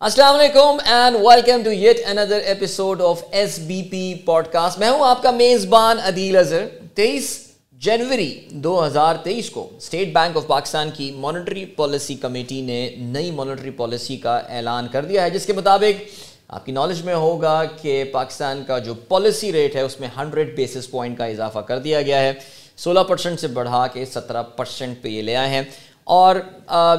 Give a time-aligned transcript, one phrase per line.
[0.00, 4.14] السلام علیکم and welcome to yet another episode of S B P
[4.52, 6.66] podcast میں ہوں آپ کا میزبان عدیل اظہر.
[6.94, 7.28] تیئیس
[7.80, 13.30] جنوری دو ہزار تیئیس کو اسٹیٹ بینک آف پاکستان کی مانیٹری پالیسی کمیٹی نے نئی
[13.30, 16.02] مانیٹری پالیسی کا اعلان کر دیا ہے، جس کے مطابق
[16.48, 20.56] آپ کی نالج میں ہوگا کہ پاکستان کا جو پالیسی ریٹ ہے، اس میں ہنڈریڈ
[20.56, 22.32] بیسس پوائنٹ کا اضافہ کر دیا گیا ہے۔
[22.76, 25.62] سولہ پرسنٹ سے بڑھا کے سترہ پرسنٹ پہ یہ لے آئے ہیں۔
[26.10, 26.36] اور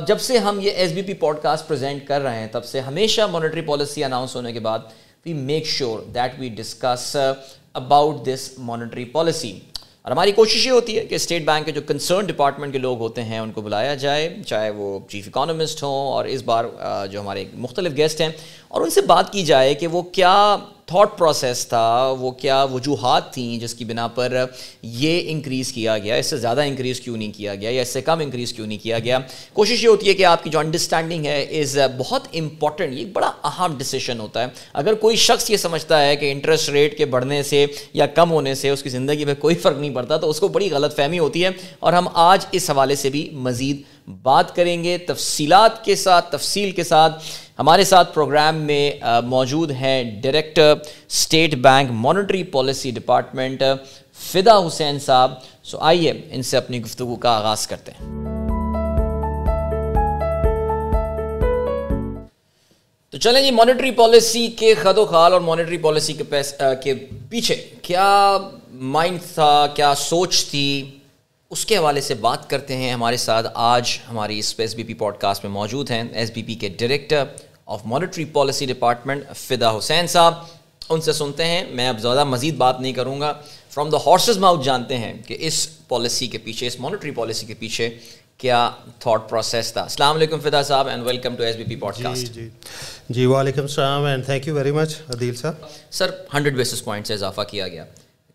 [0.08, 3.22] جب سے ہم یہ S B P podcast present کر رہے ہیں، تب سے ہمیشہ
[3.32, 4.80] مانیٹری پالیسی اناؤنس ہونے کے بعد
[5.26, 7.16] we make sure that we discuss
[7.74, 9.52] about this monetary policy
[10.04, 13.00] اور ہماری کوشش یہ ہوتی ہے کہ اسٹیٹ بینک کے جو کنسرن ڈپارٹمنٹ کے لوگ
[13.00, 16.66] ہوتے ہیں، ان کو بلایا جائے، چاہے وہ چیف اکانومسٹ ہوں اور اس بار
[17.12, 18.30] جو ہمارے مختلف گیسٹ ہیں،
[18.68, 20.56] اور ان سے بات کی جائے کہ وہ کیا
[20.92, 24.46] تھاٹ پروسیس تھا، وہ کیا وجوہات تھیں جس کی بنا پر
[24.82, 28.02] یہ انکریز کیا گیا؟ اس سے زیادہ انکریز کیوں نہیں کیا گیا؟ یا اس سے
[28.02, 29.20] کم انکریز کیوں نہیں کیا گیا؟
[29.54, 33.32] کوشش یہ ہوتی ہے کہ آپ کی جو انڈرسٹینڈنگ ہے از بہت امپورٹنٹ یہ بڑا
[33.44, 37.44] اہم ڈیسیشن ہوتا ہے۔ اگر کوئی شخص یہ سمجھتا ہے کہ انٹرسٹ ریٹ کے بڑھنے
[37.44, 40.40] سے یا کم ہونے سے اس کی زندگی میں کوئی فرق نہیں پڑتا، تو اس
[40.40, 43.82] کو بڑی غلط فہمی ہوتی ہے۔ اور ہم آج اس حوالے سے بھی مزید
[44.22, 47.24] بات کریں گے۔ تفصیلات کے ساتھ، تفصیل کے ساتھ
[47.62, 48.92] ہمارے ساتھ پروگرام میں
[49.26, 50.74] موجود ہیں director
[51.10, 53.64] State Bank monetary policy department
[54.22, 58.06] Fida Hussain صاحب۔ سو آئیے ان سے اپنی گفتگو کا آغاز کرتے ہیں۔
[63.10, 66.94] تو چلیں جی مانیٹری پالیسی کے خد و خال اور مانیٹری پالیسی کے
[67.30, 68.38] پیچھے کیا
[68.96, 70.98] مائنڈ تھا، کیا سوچ تھی؟
[71.52, 74.94] اس کے حوالے سے بات کرتے ہیں ہمارے ساتھ آج ہماری اس S B P
[74.94, 77.24] podcast میں موجود ہیں۔ ایس بی پی کے director
[77.68, 80.34] of monetary policy department Fida Hussain صاحب
[80.90, 83.34] ان سے سنتے ہیں میں اب زیادہ مزید بات نہیں کروں گا۔
[83.70, 87.54] فرام دا ہارسز ماؤتھ جانتے ہیں کہ اس پالیسی کے پیچھے اس مانیٹری پالیسی کے
[87.60, 87.90] پیچھے
[88.38, 88.70] کیا
[89.00, 92.48] تھاٹ پروسیس تھا۔ السلام علیکم فدا صاحب and welcome to S B P podcast جی۔
[93.10, 97.14] جی وعلیکم السلام and thank you very much Adeel صاحب۔ سر ہنڈریڈ بیسس پوائنٹ سے
[97.14, 97.86] اضافہ کیا گیا۔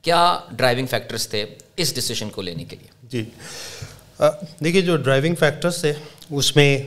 [0.04, 1.44] کیا ڈرائیونگ فیکٹرس تھے
[1.76, 3.24] اس ڈیسیشن کو لینے کے لیے؟ جی۔
[4.64, 5.92] دیکھیے جو ڈرائیونگ فیکٹرس تھے
[6.30, 6.78] اس میں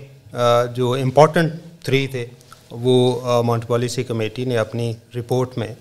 [0.75, 1.53] جو امپورٹنٹ
[1.83, 2.25] تھری تھے
[2.71, 5.73] وہ مونٹ پالیسی کمیٹی نے اپنی رپورٹ میں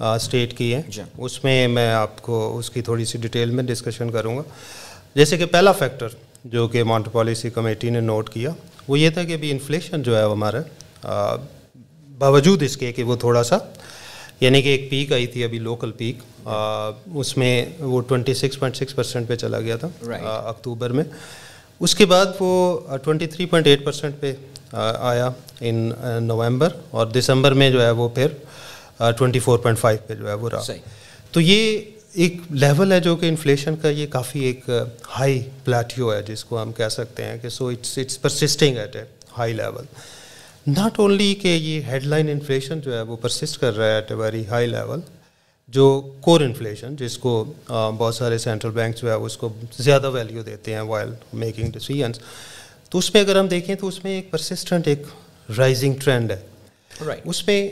[0.00, 3.64] اسٹیٹ کی ہے۔ جی۔ اس میں میں آپ کو اس کی تھوڑی سی ڈیٹیل میں
[3.64, 4.42] ڈسکشن کروں گا۔
[5.14, 6.08] جیسے کہ پہلا فیکٹر
[6.52, 8.50] جو کہ مونٹ پالیسی کمیٹی نے نوٹ کیا
[8.88, 10.60] وہ یہ تھا کہ ابھی انفلیشن جو ہے ہمارا
[12.18, 13.56] باوجود اس کے کہ وہ تھوڑا سا
[14.40, 16.18] یعنی کہ ایک پیک آئی تھی ابھی لوکل پیک
[17.14, 19.88] اس میں وہ twenty six point six percent پہ چلا گیا تھا
[20.48, 21.04] اکتوبر میں۔
[21.80, 24.32] اس کے بعد وہ twenty three point eight percent پہ
[24.72, 25.92] آیا ان
[26.22, 28.26] نومبر اور دسمبر میں جو ہے وہ پھر
[28.98, 30.62] ٹوئنٹی فور پوائنٹ فائیو پہ جو ہے وہ رہا۔
[31.32, 31.80] تو یہ
[32.12, 34.70] ایک لیول ہے جو کہ انفلیشن کا یہ کافی ایک
[35.18, 38.96] ہائی پلیٹیو ہے جس کو ہم کہہ سکتے ہیں کہ so it's it's persisting at
[38.96, 39.04] a
[39.38, 39.84] high level
[40.66, 44.10] not only کہ یہ ہیڈ لائن انفلیشن جو ہے وہ پرسسٹ کر رہا ہے at
[44.10, 45.00] a very high level
[45.68, 49.48] جو کور انفلیشن جس کو بہت سارے سینٹرل بینک جو ہے اس کو
[49.78, 52.18] زیادہ ویلیو دیتے ہیں وائل میکنگ ڈیسیجنس
[52.92, 55.02] تو اس میں اگر ہم دیکھیں تو اس میں ایک پرسسٹنٹ ایک
[55.58, 56.40] رائزنگ ٹرینڈ ہے۔
[57.24, 57.70] اس میں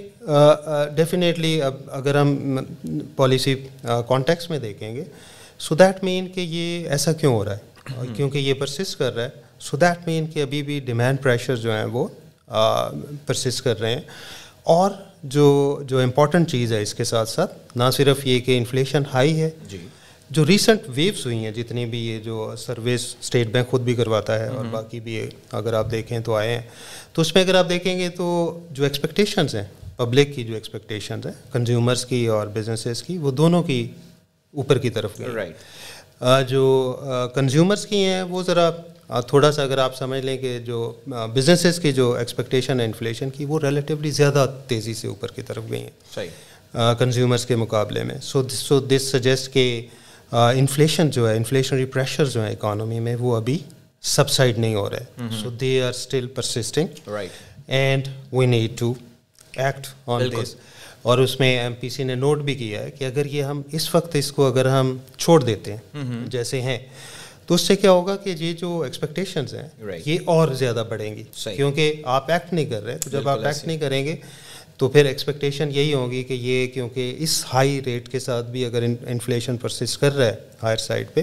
[0.96, 2.58] ڈیفینیٹلی اب اگر ہم
[3.16, 5.04] پالیسی کانٹیکس میں دیکھیں گے
[5.58, 9.24] سو دیٹ مین کہ یہ ایسا کیوں ہو رہا ہے؟ کیونکہ یہ پرسسٹ کر رہا
[9.24, 9.28] ہے
[9.60, 12.06] سو دیٹ مین کہ ابھی بھی ڈیمانڈ پریشر جو ہیں وہ
[13.26, 14.00] پرسسٹ کر رہے ہیں۔
[14.62, 14.90] اور
[15.22, 15.46] جو
[15.86, 19.50] جو امپورٹنٹ چیز ہے اس کے ساتھ ساتھ نہ صرف یہ کہ انفلیشن ہائی ہے
[19.68, 19.86] جی۔
[20.30, 24.38] جو ریسنٹ ویوز ہوئی ہیں جتنی بھی یہ جو سروس اسٹیٹ بینک خود بھی کرواتا
[24.38, 26.62] ہے اور باقی بھی اگر آپ دیکھیں تو آئے ہیں۔
[27.12, 29.64] تو اس میں اگر آپ دیکھیں گے تو جو ایکسپیکٹیشنز ہیں
[29.96, 33.88] پبلک کی جو ایکسپیکٹیشنز ہیں کنزیومرس کی اور بزنسز کی وہ دونوں کی
[34.54, 35.26] اوپر کی طرف گئی۔
[36.48, 36.96] جو
[37.34, 38.70] کنزیومرس کی ہیں وہ ذرا
[39.20, 43.44] تھوڑا سا اگر آپ سمجھ لیں کہ جو بزنسز کی جو ایکسپیکٹیشن ہے انفلیشن کی
[43.44, 48.14] وہ ریلیٹیولی زیادہ تیزی سے اوپر کی طرف گئی ہیں۔ صحیح۔ کنزیومرس کے مقابلے میں۔
[48.22, 49.86] سو سو دس سجیسٹ کہ
[50.32, 53.58] انفلیشن جو ہے انفلیشنری پریشر جو ہے اکانومی میں وہ ابھی
[54.02, 57.08] سبسائڈ نہیں ہو رہے۔ So they are still persisting
[57.66, 58.94] and we need to
[59.56, 60.54] act on this
[61.02, 63.62] اور اس میں ایم پی سی نے نوٹ بھی کیا ہے کہ اگر یہ ہم
[63.72, 66.78] اس وقت اس کو اگر ہم چھوڑ دیتے ہیں جیسے ہیں
[67.46, 69.68] تو اس سے کیا ہوگا کہ یہ جو ایکسپیکٹیشنز ہیں
[70.06, 71.22] یہ اور زیادہ بڑھیں گی۔
[71.56, 74.16] کیونکہ آپ ایکٹ نہیں کر رہے تو جب آپ ایکٹ نہیں کریں گے
[74.78, 78.82] تو پھر ایکسپیکٹیشن یہی ہوگی کہ یہ کیونکہ اس ہائی ریٹ کے ساتھ بھی اگر
[78.82, 81.22] انفلیشن پرسسٹ کر رہا ہے ہائر سائڈ پہ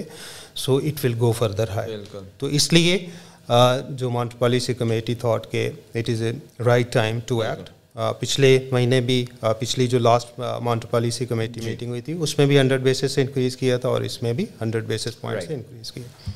[0.54, 1.96] so it will go further high
[2.38, 2.98] تو اس لیے
[3.90, 6.32] جو مانٹ پالیسی کمیٹی تھاٹ کہ it is a
[6.64, 7.70] right time to act
[8.20, 12.58] پچھلے مہینے بھی پچھلی جو last monetary policy committee meeting ہوئی تھی اس میں بھی
[12.58, 15.92] ہنڈریڈ بیسس سے انکریز کیا تھا اور اس میں بھی ہنڈریڈ بیسس پوائنٹ سے انکریز
[15.92, 16.30] کیا۔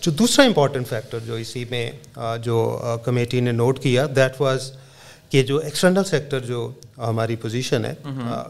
[0.00, 1.90] جو دوسرا امپورٹنٹ فیکٹر جو اسی میں
[2.42, 2.56] جو
[3.04, 4.70] کمیٹی نے نوٹ کیا دیٹ واز
[5.30, 7.94] کہ جو ایکسٹرنل سیکٹر جو ہماری پوزیشن ہے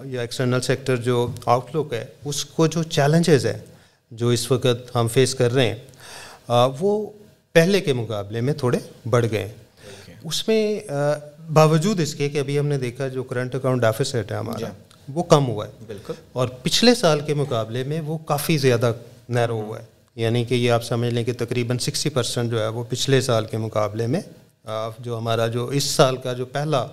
[0.04, 3.58] یا ایکسٹرنل سیکٹر جو آؤٹ لک ہے اس کو جو چیلنجز ہیں
[4.10, 5.76] جو اس وقت ہم فیس کر رہے ہیں
[6.80, 7.10] وہ
[7.52, 8.78] پہلے کے مقابلے میں تھوڑے
[9.10, 9.52] بڑھ گئے ہیں۔
[10.24, 10.80] اس میں
[11.52, 14.64] باوجود اس کے کہ ابھی ہم نے دیکھا جو کرنٹ اکاؤنٹ ڈیفیسٹ ہے ہمارا جی.
[15.08, 18.92] وہ کم ہوا ہے۔ بالکل۔ اور پچھلے سال کے مقابلے میں وہ کافی زیادہ
[19.28, 19.84] نیرو ہوا ہے۔
[20.16, 23.44] یعنی کہ یہ آپ سمجھ لیں کہ تقریباً سکسٹی پرسینٹ جو ہے وہ پچھلے سال
[23.44, 24.20] کے مقابلے میں
[24.98, 26.86] جو ہمارا جو اس سال کا جو پہلا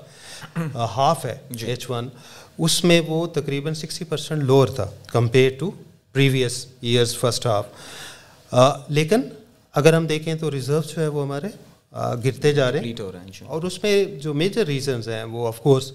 [0.76, 2.10] ہاف ہے ایچ ون
[2.58, 5.72] اس میں وہ تقریباً سکسٹی پرسینٹ لوور تھا compared to
[6.14, 7.66] previous years first half
[8.88, 9.22] لیکن
[9.74, 11.48] اگر ہم دیکھیں تو ریزروس جو ہے وہ ہمارے
[12.24, 12.94] گرتے جا رہے ہیں۔
[13.46, 15.92] اور اس میں جو میجر ریزنز ہیں وہ آف کورس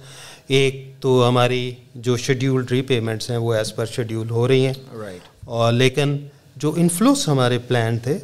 [0.47, 4.73] ایک تو ہماری جو شیڈیولڈ ری پیمنٹس ہیں وہ ایز پر شیڈیول ہو رہی ہیں۔
[5.45, 6.17] اور لیکن
[6.57, 8.19] جو انفلوس ہمارے پلان تھے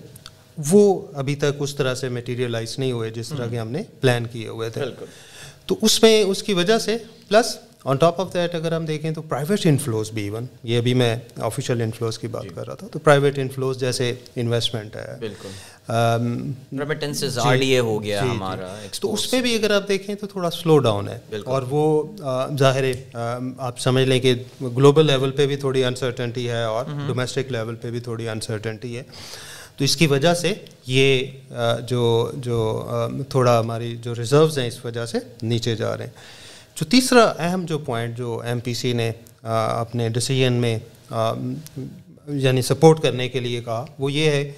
[0.58, 4.26] وہ ابھی تک اس طرح سے میٹیریلائز نہیں ہوئے جس طرح کے ہم نے پلان
[4.26, 4.80] کیے ہوئے تھے۔
[5.66, 6.96] تو اس میں اس کی وجہ سے
[7.28, 10.94] plus on top of that اگر ہم دیکھیں تو پرائیویٹ انفلوز بھی ایون یہ ابھی
[10.94, 15.26] میں آفیشیل انفلوز کی بات کر رہا تھا۔ تو پرائیویٹ انفلوز جیسے انویسٹمنٹ ہے۔ جی۔
[17.78, 20.78] ہو گیا جی، جی۔ ہمارا تو اس پہ بھی اگر آپ دیکھیں تو تھوڑا سلو
[20.78, 22.02] ڈاؤن ہے۔ اور وہ
[22.58, 23.04] ظاہر ہے
[23.58, 27.90] آپ سمجھ لیں کہ گلوبل لیول پہ بھی تھوڑی انسرٹنٹی ہے اور ڈومیسٹک لیول پہ
[27.90, 29.02] بھی تھوڑی انسرٹنٹی ہے۔
[29.76, 30.54] تو اس کی وجہ سے
[30.86, 31.26] یہ
[31.86, 32.84] جو جو
[33.28, 36.12] تھوڑا ہماری جو ریزروز ہیں اس وجہ سے نیچے جا رہے ہیں۔
[36.76, 40.78] جو تیسرا اہم جو پوائنٹ جو ایم پی سی نے اپنے ڈسیزن میں
[42.28, 44.52] یعنی سپورٹ کرنے کے لیے کہا وہ یہ ہے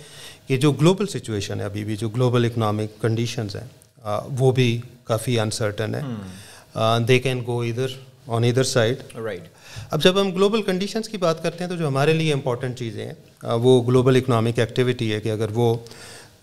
[0.47, 3.67] کہ جو گلوبل سچویشن ہے ابھی بھی جو گلوبل اکنامک کنڈیشنز ہیں
[4.39, 6.01] وہ بھی کافی انسرٹن ہے
[7.09, 7.87] دے کین گو ادھر
[8.27, 9.49] آن ادھر سائڈ رائٹ
[9.91, 13.07] اب جب ہم گلوبل کنڈیشنز کی بات کرتے ہیں تو جو ہمارے لیے امپورٹنٹ چیزیں
[13.07, 13.15] ہیں
[13.53, 15.75] وہ گلوبل اکنامک ایکٹیویٹی ہے کہ اگر وہ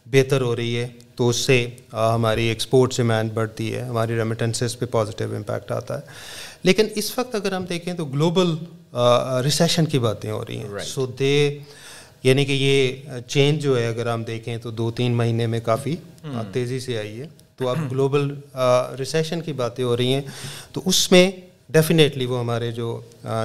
[0.06, 4.86] بہتر ہو رہی ہے تو اس سے ہماری ایکسپورٹ ڈیمانڈ بڑھتی ہے ہماری ریمیٹنسز پہ
[4.86, 6.01] پازیٹیو امپیکٹ آتا ہے۔
[6.63, 8.56] لیکن اس وقت اگر ہم دیکھیں تو گلوبل
[9.44, 11.60] ریسیشن کی باتیں ہو رہی ہیں۔ سو دے
[12.24, 15.95] یعنی کہ یہ چینج جو ہے اگر ہم دیکھیں تو دو تین مہینے میں کافی
[16.28, 16.42] hmm.
[16.51, 17.92] تیزی سے آئی ہے۔ تو اب hmm.
[17.92, 18.36] گلوبل
[19.00, 20.22] ریسیشن کی باتیں ہو رہی ہیں۔
[20.72, 21.31] تو اس میں
[21.71, 23.00] ڈیفینیٹلی وہ ہمارے جو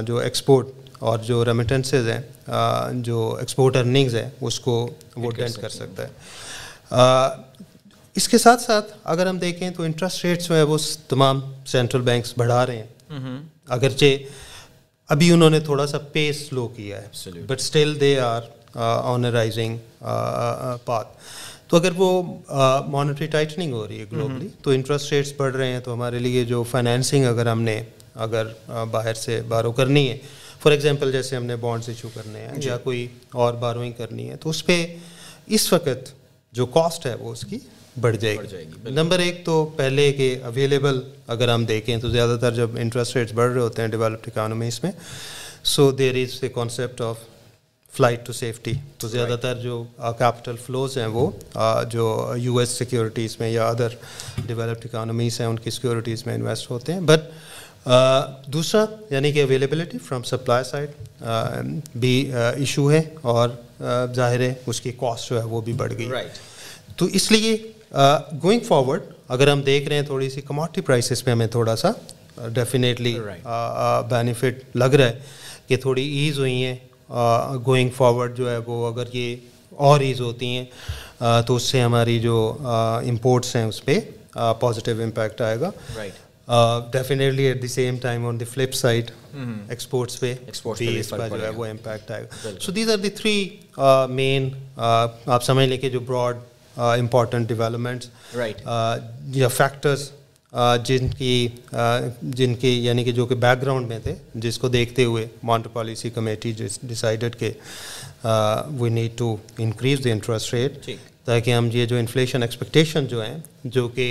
[0.06, 0.66] جو ایکسپورٹ
[0.98, 2.20] اور جو ریمیٹنسز ہیں
[3.02, 4.74] جو ایکسپورٹ ارننگز ہیں اس کو
[5.16, 6.94] وہ ڈینٹ کر سکتا ہے۔
[8.16, 10.78] اس کے ساتھ ساتھ اگر ہم دیکھیں تو انٹرسٹ ریٹس جو ہے وہ
[11.08, 13.38] تمام سینٹرل بینکس بڑھا رہے ہیں۔
[13.68, 14.16] اگرچہ
[15.08, 18.42] ابھی انہوں نے تھوڑا سا پیس سلو کیا ہے but still they are
[19.04, 19.76] on rising
[20.84, 21.08] path
[21.68, 22.22] تو اگر وہ
[22.86, 26.44] مانیٹری ٹائٹننگ ہو رہی ہے گلوبلی تو انٹرسٹ ریٹس بڑھ رہے ہیں۔ تو ہمارے لیے
[26.44, 27.82] جو فائنینسنگ اگر ہم نے
[28.24, 28.46] اگر
[28.90, 30.16] باہر سے بارو کرنی ہے۔
[30.62, 34.36] فار ایگزامپل جیسے ہم نے بانڈس ایشو کرنے ہیں یا کوئی اور باروئنگ کرنی ہے
[34.36, 34.84] تو اس پہ
[35.56, 36.12] اس وقت
[36.54, 37.58] جو کاسٹ ہے وہ اس کی
[38.00, 42.54] بڑھ جائے گی۔ نمبر ایک تو پہلے کے اویلیبل اگر ہم دیکھیں تو زیادہ تر
[42.54, 44.92] جب انٹرسٹ ریٹس بڑھ رہے ہوتے ہیں ڈیولپڈ اکانومیز میں
[45.74, 47.18] so there is a concept of
[47.94, 49.82] flight to safety تو زیادہ تر جو
[50.18, 51.30] کیپٹل فلوز ہیں وہ
[51.90, 53.94] جو یو ایس سیکیورٹیز میں یا ادر
[54.46, 57.30] ڈیولپڈ اکانومیز ہیں ان کی سیکیورٹیز میں انویسٹ ہوتے ہیں۔ بٹ
[57.86, 58.22] Uh,
[58.52, 60.90] دوسرا یعنی کہ اویلیبلٹی فرام سپلائی سائڈ
[61.94, 65.72] بھی uh, ایشو ہے اور uh, ظاہر ہے اس کی کاسٹ جو ہے وہ بھی
[65.72, 66.08] بڑھ گئی.
[66.96, 67.56] تو اس لیے
[68.42, 71.90] گوئنگ فارورڈ اگر ہم دیکھ رہے ہیں تھوڑی سی کموڈٹی پرائسیز پہ ہمیں تھوڑا سا
[72.54, 73.16] ڈیفینیٹلی
[74.08, 75.20] بینیفٹ لگ رہا ہے
[75.66, 76.76] کہ تھوڑی ایز ہوئی ہیں
[77.66, 79.36] گوئنگ فارورڈ جو ہے وہ اگر یہ
[79.86, 83.98] اور ایز ہوتی ہیں تو اس سے ہماری جو امپورٹس ہیں اس پہ
[84.60, 85.70] پازیٹیو امپیکٹ آئے گا.
[85.96, 86.25] Right
[86.92, 89.10] definitely at the same time on the flip side
[89.68, 90.34] exports پہ
[90.78, 93.48] بیس کا جو ہے وہ امپیکٹ آئے گا so these are the three
[94.10, 96.36] main آپ سمجھ لیں کہ جو براڈ
[96.76, 98.08] امپورٹنٹ ڈیولپمنٹس
[99.34, 100.10] یا فیکٹرس
[100.84, 101.48] جن کی
[102.22, 105.68] جن کی یعنی کہ جو کہ بیک گراؤنڈ میں تھے جس کو دیکھتے ہوئے مانٹر
[105.68, 107.50] پالیسی کمیٹی ڈیسائڈیڈ کہ
[108.78, 110.88] we need to increase the interest rate
[111.26, 114.06] تاکہ ہم یہ جو انفلیشن ایکسپیکٹیشن جو ہیں جو کہ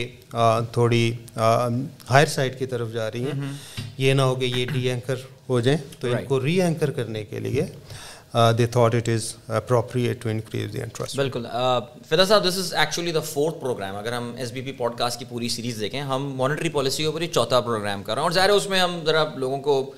[0.72, 1.12] تھوڑی
[2.10, 3.52] ہائر سائڈ کی طرف جا رہی ہیں
[3.98, 5.16] یہ نہ ہو کہ یہ ڈی اینکر
[5.50, 7.66] ہو جائیں۔ تو ان کو ری اینکر کرنے کے لیے
[8.58, 11.46] they thought it is appropriate to increase the interest بالکل۔
[12.10, 15.20] فدا صاحب this is actually the fourth program اگر ہم S B P podcast
[15.20, 18.24] کی پوری سیریز دیکھیں ہم مانیٹری پالیسی کے اوپر یہ چوتھا پروگرام کر رہے ہیں۔
[18.24, 19.94] اور ظاہر ہے اس میں ہم ذرا لوگوں کو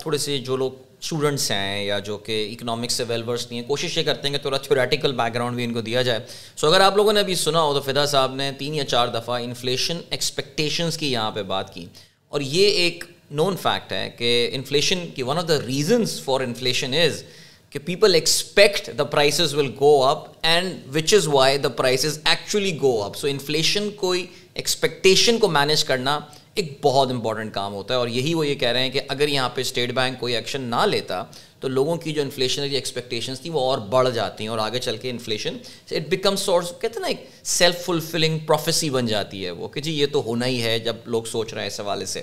[0.00, 0.70] تھوڑے سے جو لوگ
[1.02, 4.34] اسٹوڈنٹس ہیں یا جو کہ اکنامکس سے ویل ورس نہیں ہیں، کوشش یہ کرتے ہیں
[4.34, 6.20] کہ تھوڑا تھیوریٹیکل بیک گراؤنڈ بھی ان کو دیا جائے۔
[6.56, 9.08] سو اگر آپ لوگوں نے ابھی سنا ہو تو فدا صاحب نے تین یا چار
[9.08, 11.86] دفعہ انفلیشن ایکسپیکٹیشنس کی یہاں پہ بات کی۔
[12.28, 16.94] اور یہ ایک نون فیکٹ ہے کہ انفلیشن کی one of the reasons for inflation
[16.94, 17.22] is
[17.70, 22.78] کہ people expect the prices will go up and which is why the prices actually
[22.82, 26.18] go up so inflation کوئی ایکسپیکٹیشن کو مینیج کرنا
[26.56, 29.28] ایک بہت امپورٹنٹ کام ہوتا ہے اور یہی وہ یہ کہہ رہے ہیں کہ اگر
[29.28, 31.24] یہاں پہ اسٹیٹ بینک کوئی ایکشن نہ لیتا
[31.60, 34.96] تو لوگوں کی جو انفلیشنری ایکسپیکٹیشنس تھیں وہ اور بڑھ جاتی ہیں اور آگے چل
[34.96, 35.56] کے انفلیشن
[35.90, 39.80] اٹ بیکم سورس کہتے ہیں نا ایک سیلف فلفلنگ پروفیسی بن جاتی ہے وہ کہ
[39.80, 42.22] جی یہ تو ہونا ہی ہے جب لوگ سوچ رہے ہیں اس حوالے سے۔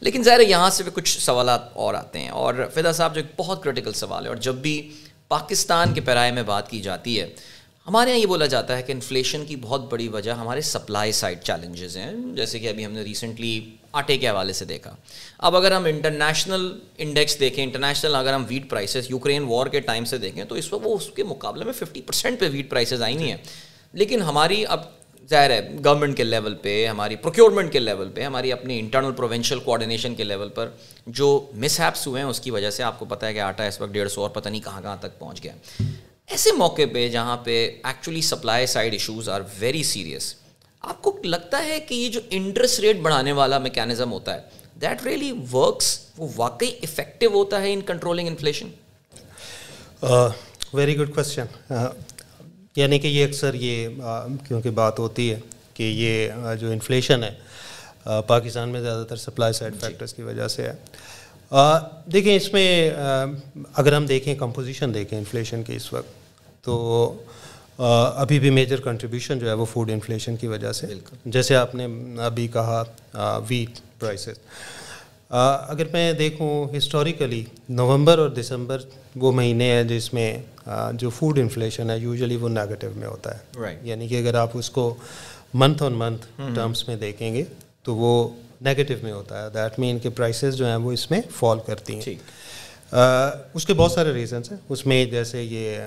[0.00, 3.40] لیکن ظاہر یہاں سے بھی کچھ سوالات اور آتے ہیں اور فدا صاحب جو ایک
[3.40, 4.90] بہت کرٹیکل سوال ہے اور جب بھی
[5.28, 7.28] پاکستان کے پیرائے میں بات کی جاتی ہے
[7.88, 11.38] ہمارے یہاں یہ بولا جاتا ہے کہ انفلیشن کی بہت بڑی وجہ ہمارے سپلائی سائڈ
[11.42, 14.96] چیلنجز ہیں، جیسے کہ ابھی ہم نے ریسنٹلی آٹے کے حوالے سے دیکھا۔
[15.38, 20.04] اب اگر ہم انٹرنیشنل انڈیکس دیکھیں، انٹرنیشنل اگر ہم ویٹ پرائسز، یوکرین وار کے ٹائم
[20.04, 23.02] سے دیکھیں، تو اس وقت وہ اس کے مقابلے میں ففٹی پرسینٹ پہ ویٹ پرائسز
[23.02, 23.36] آئی نہیں ہیں۔
[23.92, 24.80] لیکن ہماری اب
[25.30, 29.58] ظاہر ہے گورنمنٹ کے لیول پہ، ہماری پروکیورمنٹ کے لیول پہ، ہماری اپنی انٹرنل پروونشل
[29.58, 30.68] کوآڈینیشن کے لیول پر
[31.06, 33.64] جو مس ہیپس ہوئے ہیں، اس کی وجہ سے آپ کو پتہ ہے کہ آٹا
[33.64, 35.52] اس وقت ڈیڑھ سو اور پتہ نہیں کہاں کہاں تک پہنچ گیا۔
[36.28, 40.34] ایسے موقع پہ جہاں پہ actually supply side issues are very serious
[40.80, 44.40] آپ کو لگتا ہے کہ یہ جو انٹرسٹ ریٹ بڑھانے والا میکینزم ہوتا ہے
[44.80, 48.68] دیٹ ریئلی ورکس وہ واقعی افیکٹو ہوتا ہے in controlling inflation
[50.72, 51.74] very good question
[52.76, 53.88] یعنی کہ یہ اکثر یہ
[54.48, 55.40] کیونکہ بات ہوتی ہے
[55.74, 56.30] کہ یہ
[56.60, 57.34] جو انفلیشن ہے
[58.26, 60.74] پاکستان میں زیادہ تر سپلائی سائڈ فیکٹرس کی وجہ سے ہے۔
[62.12, 62.90] دیکھیں اس میں
[63.74, 66.08] اگر ہم دیکھیں کمپوزیشن دیکھیں انفلیشن کی اس وقت
[66.64, 67.14] تو
[67.78, 70.86] ابھی بھی میجر کنٹریبیوشن جو ہے وہ فوڈ انفلیشن کی وجہ سے
[71.24, 71.86] جیسے آپ نے
[72.18, 72.82] ابھی کہا
[73.48, 74.38] ویٹ پرائسز
[75.68, 78.78] اگر میں دیکھوں ہسٹوریکلی نومبر اور دسمبر
[79.16, 80.38] وہ مہینے ہیں جس میں
[80.92, 84.70] جو فوڈ انفلیشن ہے یوزلی وہ نیگیٹو میں ہوتا ہے۔ یعنی کہ اگر آپ اس
[84.70, 84.94] کو
[85.54, 87.44] منتھ آن منتھ ٹرمس میں دیکھیں گے
[87.82, 88.28] تو وہ
[88.60, 89.48] نیگیٹو میں ہوتا ہے.
[89.54, 92.14] دیٹ مین کہ پرائسز جو ہیں وہ اس میں فال کرتی ہیں.
[93.54, 94.58] اس کے بہت سارے ریزنس ہیں.
[94.68, 95.78] اس میں جیسے یہ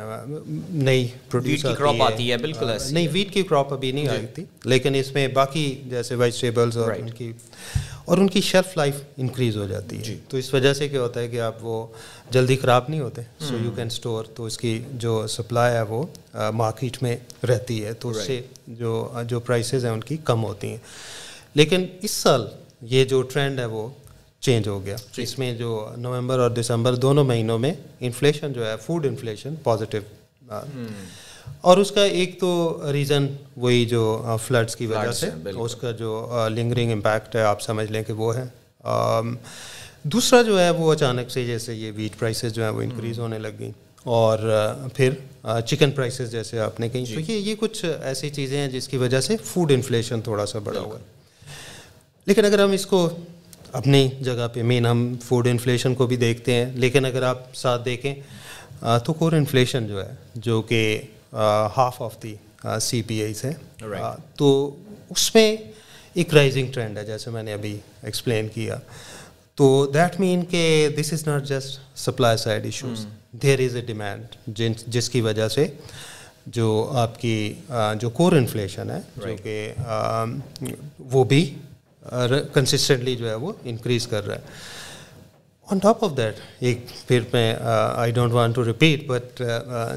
[0.71, 2.37] نئی پروڈیوس کراپ آتی ہے.
[2.37, 4.43] بالکل نہیں ویٹ کی کراپ ابھی نہیں آئی تھی.
[4.65, 7.31] لیکن اس میں باقی جیسے ویجیٹیبلس اور ان کی
[8.05, 10.15] اور ان کی شیلف لائف انکریز ہو جاتی ہے.
[10.29, 11.85] تو اس وجہ سے کیا ہوتا ہے کہ آپ وہ
[12.31, 13.21] جلدی خراب نہیں ہوتے.
[13.47, 16.03] سو یو کین اسٹور تو اس کی جو سپلائی ہے وہ
[16.53, 17.15] مارکیٹ میں
[17.49, 17.93] رہتی ہے.
[17.93, 20.77] تو اس سے جو جو پرائسز ہیں ان کی کم ہوتی ہیں.
[21.55, 22.45] لیکن اس سال
[22.81, 23.89] یہ جو ٹرینڈ ہے وہ
[24.39, 28.67] چینج ہو گیا۔ جی۔ اس میں جو نومبر اور دسمبر دونوں مہینوں میں انفلیشن جو
[28.67, 30.01] ہے فوڈ انفلیشن پازیٹیو
[31.61, 36.29] اور اس کا ایک تو ریزن وہی جو فلڈس کی وجہ سے اس کا جو
[36.49, 38.43] لنگرنگ امپیکٹ ہے آپ سمجھ لیں کہ وہ ہے۔
[40.03, 43.39] دوسرا جو ہے وہ اچانک سے جیسے یہ ویٹ پرائسز جو ہیں وہ انکریز ہونے
[43.39, 43.71] لگ گئیں۔
[44.03, 44.39] اور
[44.93, 45.13] پھر
[45.65, 48.87] چکن پرائسز جیسے آپ نے کہیں۔ جی۔ تو یہ یہ کچھ ایسی چیزیں ہیں جس
[48.87, 51.20] کی وجہ سے فوڈ انفلیشن تھوڑا سا بڑا ہوا۔ ہے
[52.25, 53.09] لیکن اگر ہم اس کو
[53.71, 57.85] اپنی جگہ پہ مین ہم فوڈ انفلیشن کو بھی دیکھتے ہیں لیکن اگر آپ ساتھ
[57.85, 58.15] دیکھیں
[59.05, 61.01] تو کور انفلیشن جو ہے جو کہ
[61.77, 62.35] ہاف آف دی
[62.81, 63.51] سی پی آئی ہے
[64.35, 64.75] تو
[65.09, 65.57] اس میں
[66.13, 68.75] ایک رائزنگ ٹرینڈ ہے جیسے میں نے ابھی ایکسپلین کیا۔
[69.55, 74.23] تو دیٹ مین کہ this is not just supply side issues there is a demand
[74.47, 75.67] جن جس کی وجہ سے
[76.45, 77.53] جو آپ کی
[77.99, 79.73] جو کور انفلیشن ہے جو کہ
[80.99, 81.55] وہ بھی
[82.53, 84.39] کنسسٹنٹلی جو ہے وہ انکریز کر رہا ہے۔
[85.71, 87.55] آن ٹاپ آف دیٹ ایک پھر میں
[87.95, 89.41] I don't want to repeat but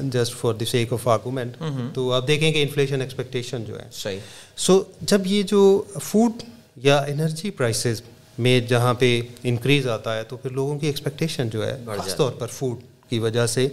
[0.01, 1.57] just for the sake of argument
[1.93, 4.19] تو آپ دیکھیں کہ انفلیشن ایکسپیکٹیشن جو ہے۔ صحیح۔
[4.57, 6.31] سو جب یہ جو فوڈ
[6.75, 8.01] یا انرجی پرائسز
[8.37, 12.31] میں جہاں پہ انکریز آتا ہے تو پھر لوگوں کی ایکسپیکٹیشن جو ہے خاص طور
[12.31, 12.79] پر فوڈ
[13.09, 13.67] کی وجہ سے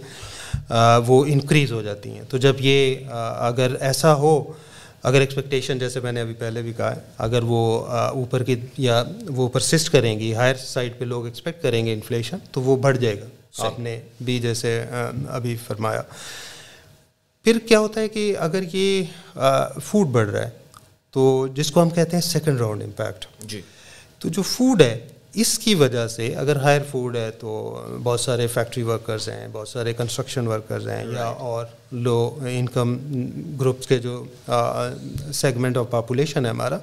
[1.07, 2.95] وہ انکریز ہو جاتی ہیں۔ تو جب یہ
[3.37, 4.43] اگر ایسا ہو
[5.03, 9.03] اگر ایکسپیکٹیشن جیسے میں نے ابھی پہلے بھی کہا ہے اگر وہ اوپر کی یا
[9.27, 12.97] وہ پرسسٹ کریں گی ہائر سائڈ پہ لوگ ایکسپیکٹ کریں گے انفلیشن تو وہ بڑھ
[12.97, 13.25] جائے گا۔
[13.57, 14.85] آپ نے بھی جیسے
[15.27, 16.01] ابھی فرمایا۔
[17.43, 19.03] پھر کیا ہوتا ہے کہ اگر یہ
[19.83, 20.49] فوڈ بڑھ رہا ہے
[21.11, 23.61] تو جس کو ہم کہتے ہیں سیکنڈ راؤنڈ امپیکٹ جی۔
[24.19, 27.51] تو جو فوڈ ہے اس کی وجہ سے اگر ہائر فوڈ ہے تو
[28.03, 32.97] بہت سارے فیکٹری ورکرز ہیں بہت سارے کنسٹرکشن ورکرز ہیں یا اور لو انکم
[33.59, 34.23] گروپس کے جو
[35.31, 36.77] سیگمنٹ آف پاپولیشن ہے ہمارا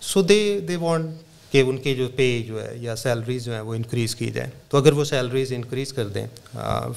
[0.00, 1.10] سو دے دے وانٹ
[1.52, 4.50] کہ ان کی جو پے جو ہے یا سیلریز جو ہیں وہ انکریز کی جائیں۔
[4.68, 6.26] تو اگر وہ سیلریز انکریز کر دیں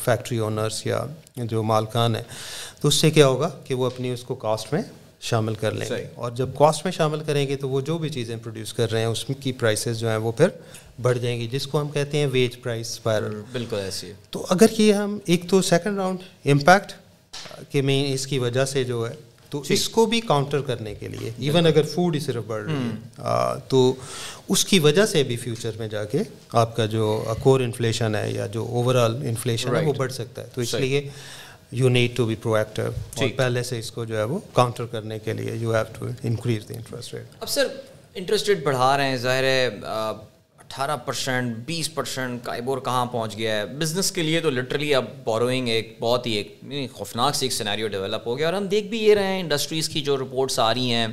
[0.03, 2.23] فیکٹری اونرس یا جو مالکان ہیں
[2.81, 4.81] تو اس سے کیا ہوگا کہ وہ اپنی اس کو کاسٹ میں
[5.21, 8.09] شامل کر لیں گے۔ اور جب کاسٹ میں شامل کریں گے تو وہ جو بھی
[8.09, 10.47] چیزیں پروڈیوس کر رہے ہیں اس کی پرائسز جو ہیں وہ پھر
[11.01, 14.65] بڑھ جائیں گی جس کو ہم کہتے ہیں ویج پرائز اسپائرل بالکل ایسی۔ تو اگر
[14.77, 16.91] یہ ہم ایک تو سیکنڈ راؤنڈ امپیکٹ
[17.71, 19.13] کہ میں اس کی وجہ سے جو ہے
[19.49, 22.73] تو اس کو بھی کاؤنٹر کرنے کے لیے ایون اگر فوڈ ہی صرف بڑھ رہی
[22.73, 23.25] ہے۔
[23.67, 23.93] تو
[24.49, 26.17] اس کی وجہ سے بھی فیوچر میں جا کے
[26.53, 30.41] آپ کا جو کور انفلیشن ہے یا جو اوور آل انفلیشن ہے وہ بڑھ سکتا
[30.41, 31.09] ہے۔ تو اس لیے
[31.71, 35.33] you need to be proactive پہلے سے اس کو جو ہے وہ کاؤنٹر کرنے کے
[35.33, 37.67] لیے you have to increase the interest rate اب سر
[38.15, 39.17] انٹرسٹ ریٹ بڑھا رہے ہیں.
[39.17, 39.69] ظاہر ہے
[40.59, 45.05] اٹھارہ پرسینٹ بیس پرسینٹ کائبور کہاں پہنچ گیا ہے؟ بزنس کے لیے تو لٹرلی اب
[45.23, 48.47] بوروئنگ ایک بہت ہی ایک خوفناک سے ایک سینیریو ڈیولپ ہو گیا.
[48.47, 51.07] اور ہم دیکھ بھی یہ رہے ہیں انڈسٹریز کی جو رپورٹس آ رہی ہیں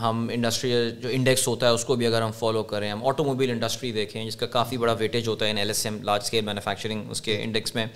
[0.00, 3.24] ہم انڈسٹری جو انڈیکس ہوتا ہے اس کو بھی اگر ہم فالو کریں ہم آٹو
[3.24, 6.22] موبائل انڈسٹری دیکھیں جس کا کافی بڑا ویٹیج ہوتا ہے in L S M large
[6.24, 7.86] scale manufacturing اس کے انڈیکس میں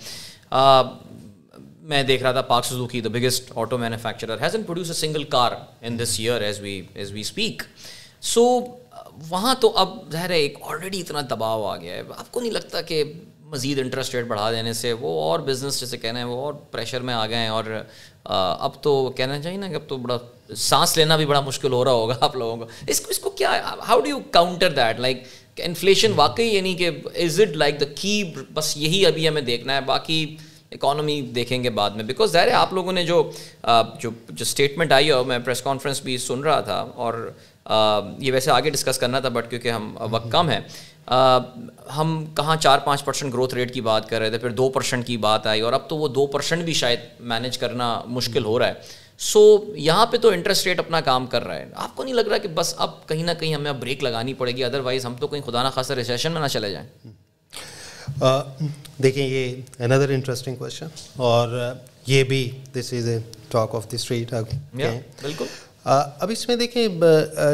[1.89, 5.51] میں دیکھ رہا تھا Pak Suzuki the biggest auto manufacturer hasn't produce a single car
[5.81, 7.63] in this year as we as we speak
[8.21, 8.43] so
[9.29, 12.51] وہاں تو اب ظاہر ہے ایک آلریڈی اتنا دباؤ آ گیا ہے۔ آپ کو نہیں
[12.51, 13.03] لگتا کہ
[13.51, 17.01] مزید انٹرسٹ ریٹ بڑھا دینے سے وہ اور بزنس جیسے کہنا ہے وہ اور پریشر
[17.01, 17.65] میں آ گئے ہیں اور
[18.23, 20.17] اب تو کہنا چاہیے نا کہ اب تو بڑا
[20.55, 23.29] سانس لینا بھی بڑا مشکل ہو رہا ہوگا آپ لوگوں کو۔ اس کو اس کو
[23.29, 23.51] کیا
[23.87, 25.23] how do you counter that like
[25.57, 29.81] inflation واقعی یعنی کہ از اٹ لائک دا کی بس یہی ابھی ہمیں دیکھنا ہے۔
[29.81, 30.35] باقی
[30.71, 32.03] اکانومی دیکھیں گے بعد میں.
[32.03, 33.21] بیکاز ظاہر ہے آپ لوگوں نے جو
[33.63, 37.29] جو جو اسٹیٹمنٹ آئی ہے میں پریس کانفرنس بھی سن رہا تھا، اور
[38.19, 40.59] یہ ویسے آگے ڈسکس کرنا تھا بٹ کیونکہ ہم وقت کم ہے
[41.97, 45.05] ہم کہاں چار پانچ پرسینٹ گروتھ ریٹ کی بات کر رہے تھے، پھر دو پرسینٹ
[45.07, 48.57] کی بات آئی، اور اب تو وہ دو پرسینٹ بھی شاید مینیج کرنا مشکل ہو
[48.59, 48.73] رہا ہے.
[49.19, 49.41] سو
[49.75, 51.69] یہاں پہ تو انٹرسٹ ریٹ اپنا کام کر رہا ہے.
[51.75, 54.33] آپ کو نہیں لگ رہا کہ بس اب کہیں نہ کہیں ہمیں اب بریک لگانی
[54.33, 56.87] پڑے گی ادروائز ہم تو کہیں خدا نہ خاصا ریسیشن میں نہ چلے جائیں؟
[59.03, 61.57] دیکھیں یہ اندر انٹرسٹنگ کوشچن اور
[62.07, 63.17] یہ بھی this is a
[63.49, 64.33] talk of the street
[65.21, 65.45] بالکل۔
[65.85, 66.87] اب اس میں دیکھیں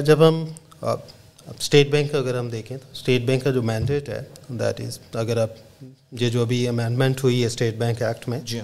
[0.06, 0.44] جب ہم
[0.82, 5.00] اسٹیٹ بینک کا اگر ہم دیکھیں تو اسٹیٹ بینک کا جو مینڈیٹ ہے دیٹ از
[5.16, 5.84] اگر آپ
[6.22, 8.62] یہ جو ابھی امینڈمنٹ ہوئی ہے اسٹیٹ بینک ایکٹ میں جی۔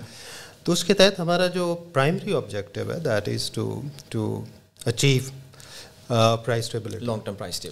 [0.63, 4.43] تو اس کے تحت ہمارا جو پرائمری آبجیکٹیو ہے that is to to
[4.85, 5.21] achieve
[6.45, 7.65] price stability long term price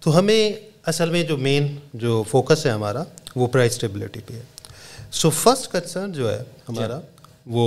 [0.00, 0.52] تو ہمیں
[0.86, 3.02] اصل میں جو مین جو فوکس ہے ہمارا
[3.36, 4.42] وہ پرائز اسٹیبلٹی پہ ہے۔
[5.12, 6.98] سو فرسٹ کنسرن جو ہے ہمارا
[7.46, 7.66] وہ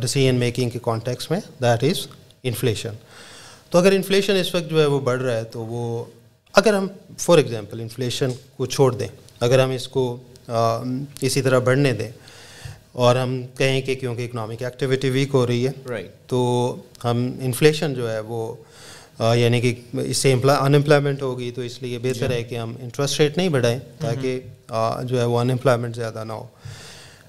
[0.00, 2.06] ڈسیزن میکنگ کے کانٹیکس میں دیٹ از
[2.42, 2.94] انفلیشن
[3.70, 6.04] تو اگر انفلیشن اس وقت جو ہے وہ بڑھ رہا ہے تو وہ
[6.54, 6.86] اگر ہم
[7.18, 9.08] فار ایگزامپل انفلیشن کو چھوڑ دیں
[9.40, 10.04] اگر ہم اس کو
[10.48, 12.10] اسی طرح بڑھنے دیں
[12.92, 16.40] اور ہم کہیں کہ کیونکہ اکنامک ایکٹیویٹی ویک ہو رہی ہے تو
[17.04, 18.54] ہم انفلیشن جو ہے وہ
[19.34, 22.74] یعنی کہ اس سے ان امپلائمنٹ ہوگی تو اس لیے بہتر جی۔ ہے کہ ہم
[22.80, 24.40] انٹرسٹ ریٹ نہیں بڑھائیں تاکہ
[25.04, 26.46] جو ہے وہ ان امپلائمنٹ زیادہ نہ ہو۔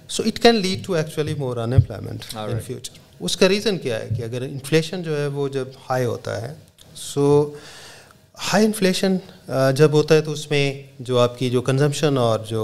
[0.10, 4.08] So it can lead to actually more unemployment in future اس کا ریزن کیا ہے
[4.18, 6.54] کہ اگر انفلیشن جو ہے وہ جب ہائی ہوتا ہے
[6.96, 7.56] سو
[8.54, 9.18] ہائی انفلیشن
[9.76, 10.64] جب ہوتا ہے تو اس میں
[11.00, 12.64] جو آپ کی جو کنزمپشن اور جو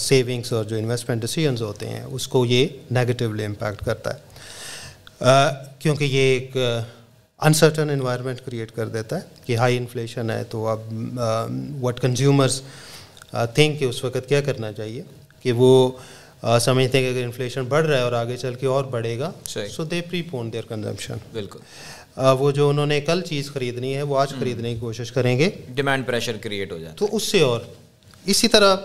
[0.00, 4.20] سیونگس اور جو انویسٹمنٹ ڈیسیجنز ہوتے ہیں اس کو یہ نیگیٹیولی امپیکٹ کرتا ہے۔
[5.78, 6.56] کیونکہ یہ ایک
[7.40, 10.80] انسرٹن انوائرمنٹ کریٹ کر دیتا ہے کہ ہائی انفلیشن ہے تو اب
[11.82, 12.60] وٹ کنزیومرز
[13.54, 15.02] تھنک کہ اس وقت کیا کرنا چاہیے
[15.42, 15.90] کہ وہ
[16.60, 19.30] سمجھتے ہیں کہ اگر انفلیشن بڑھ رہا ہے اور آگے چل کے اور بڑھے گا
[19.70, 21.58] سو دے پری پون دیئر کنزمپشن بالکل.
[22.38, 25.50] وہ جو انہوں نے کل چیز خریدنی ہے وہ آج خریدنے کی کوشش کریں گے۔
[25.74, 27.60] ڈیمانڈ پریشر کریٹ ہو جائے تو اس سے اور۔
[28.26, 28.76] اسی طرح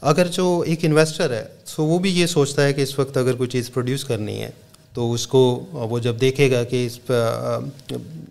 [0.00, 3.34] اگر جو ایک انویسٹر ہے سو وہ بھی یہ سوچتا ہے کہ اس وقت اگر
[3.34, 4.50] کوئی چیز پروڈیوس کرنی ہے
[4.94, 5.40] تو اس کو
[5.72, 6.98] وہ جب دیکھے گا کہ اس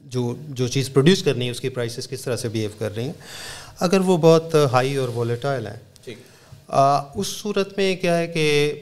[0.10, 3.04] جو جو چیز پروڈیوس کرنی ہے اس کی پرائسز کس طرح سے بیہیو کر رہی
[3.04, 3.14] ہیں۔
[3.80, 6.16] اگر وہ بہت ہائی اور وولیٹائل ہیں
[7.16, 8.74] اس صورت میں کیا ہے کہ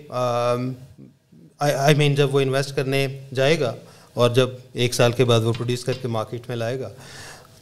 [1.60, 3.76] آئی مین جب وہ انویسٹ کرنے جائے گا
[4.14, 6.90] اور جب ایک سال کے بعد وہ پروڈیوس کر کے مارکیٹ میں لائے گا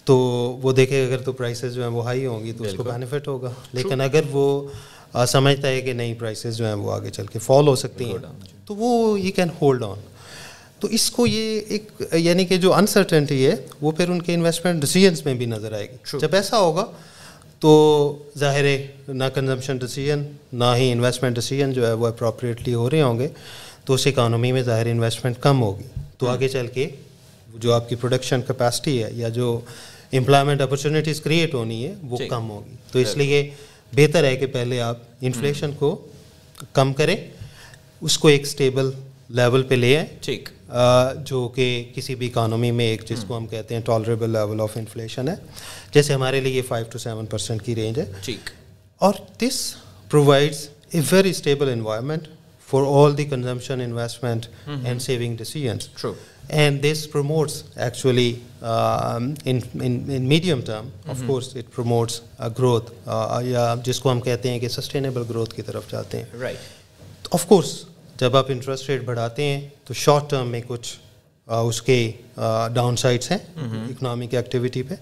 [0.04, 0.18] تو
[0.62, 3.28] وہ دیکھے اگر تو پرائسز جو ہیں وہ ہائی ہوں گی تو اس کو بینیفٹ
[3.28, 4.68] ہوگا۔ لیکن اگر وہ
[5.28, 8.18] سمجھتا ہے کہ نئی پرائسز جو ہیں وہ آگے چل کے فال ہو سکتی ہیں
[8.66, 10.00] تو وہ ہی کین ہولڈ آن
[10.84, 14.82] تو اس کو یہ ایک یعنی کہ جو انسرٹنٹی ہے وہ پھر ان کے انویسٹمنٹ
[14.82, 16.86] ڈیسیجنس میں بھی نظر آئے گی۔ جب ایسا ہوگا
[17.60, 17.72] تو
[18.38, 23.02] ظاہر ہے نہ کنزمپشن ڈسیزن نہ ہی انویسٹمنٹ ڈسیزن جو ہے وہ اپروپریٹلی ہو رہے
[23.02, 23.28] ہوں گے۔
[23.86, 26.90] تو اس اکانومی میں ظاہر انویسٹمنٹ کم ہوگی۔ تو آگے چل کے
[27.56, 29.60] جو آپ کی پروڈکشن کیپیسٹی ہے یا جو
[30.14, 33.50] امپلائمنٹ اپرچونیٹیز کریٹ ہونی ہے وہ کم ہوگی۔ تو اس لیے
[33.94, 36.08] بہتر ہے کہ پہلے آپ انفلیشن کو
[36.74, 37.18] کم کریں
[38.02, 38.92] اس کو ایک اسٹیبل
[39.30, 40.50] لیول پہ لے آئیں۔ ٹھیک۔
[41.26, 44.72] جو کہ کسی بھی اکانومی میں ایک جس کو ہم کہتے ہیں ٹالریبل لیول آف
[44.76, 45.36] انفلیشن ہے
[45.94, 48.50] جیسے ہمارے لیے یہ فائیو ٹو سیون پرسینٹ کی رینج ہے۔ ٹھیک۔
[48.98, 49.76] اور this
[50.10, 52.28] provides a very stable environment
[52.70, 54.46] for all the consumption investment
[54.84, 56.06] and saving decisions
[56.48, 58.36] and this promotes actually
[60.20, 62.92] medium term of course it promotes growth
[63.44, 66.58] یا جس کو ہم کہتے ہیں کہ سسٹینیبل گروتھ کی طرف جاتے ہیں۔ رائٹ
[67.32, 67.86] آف کورس
[68.20, 70.96] جب آپ انٹرسٹ ریٹ بڑھاتے ہیں تو شارٹ ٹرم میں کچھ
[71.48, 72.12] اس کے
[72.74, 74.96] ڈاؤن سائڈس ہیں اکنامک ایکٹیویٹی پہ۔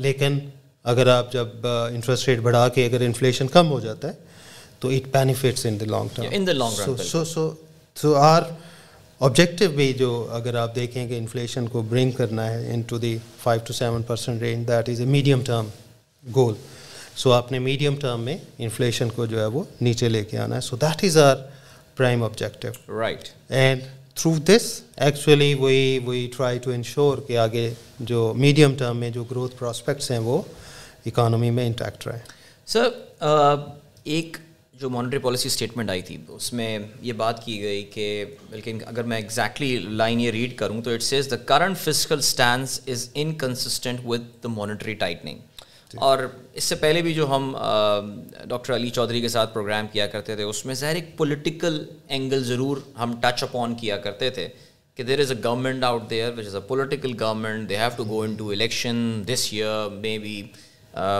[0.00, 0.38] لیکن
[0.84, 4.12] اگر آپ جب انٹرسٹ ریٹ بڑھا کے اگر انفلیشن کم ہو جاتا ہے
[4.80, 7.50] تو it benefits in the long term in the long so so
[7.96, 8.42] so our
[9.20, 13.60] objective بھی جو اگر آپ دیکھیں کہ انفلیشن کو برنگ کرنا ہے into the five
[13.66, 15.68] to seven percent range that is a medium term
[16.24, 16.54] goal
[17.16, 20.56] so آپ نے میڈیم ٹرم میں انفلیشن کو جو ہے وہ نیچے لے کے آنا
[20.56, 21.36] ہے۔ So that is our
[21.96, 23.82] prime objective right and
[24.16, 29.24] through this actually we we try to ensure کہ آگے جو میڈیم ٹرم میں جو
[29.24, 30.40] گروتھ پراسپیکٹس ہیں وہ
[31.06, 32.24] اکانومی میں انٹیکٹ رہیں
[32.68, 32.88] سر
[34.04, 34.36] ایک
[34.74, 39.02] جو مانیٹری پالیسی اسٹیٹمنٹ آئی تھی اس میں یہ بات کی گئی کہ بلکہ اگر
[39.02, 44.00] میں ایگزیکٹلی لائن یہ ریڈ کروں تو it says the current fiscal stance is inconsistent
[44.04, 45.38] with the monetary tightening
[45.90, 46.18] جی۔ اور
[46.54, 47.52] اس سے پہلے بھی جو ہم
[48.48, 52.44] ڈاکٹر علی چودھری کے ساتھ پروگرام کیا کرتے تھے، اس میں ظاہر ایک پولیٹیکل اینگل
[52.44, 54.48] ضرور ہم ٹچ اپون کیا کرتے تھے
[54.98, 58.04] کہ there is a government out there which is a political government they have to
[58.04, 60.40] go into election this year maybe